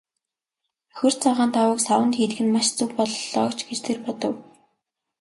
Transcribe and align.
Бохир 0.93 1.13
цагаан 1.21 1.49
даавууг 1.53 1.79
саванд 1.85 2.13
хийдэг 2.17 2.39
нь 2.43 2.53
маш 2.55 2.67
зөв 2.77 2.89
боллоо 2.97 3.49
ч 3.57 3.59
гэж 3.67 3.79
тэр 3.85 3.97
бодов. 4.05 4.35